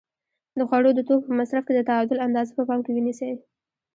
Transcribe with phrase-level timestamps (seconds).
[0.57, 3.31] د خوړو د توکو په مصرف کې د تعادل اندازه په پام کې ونیسئ.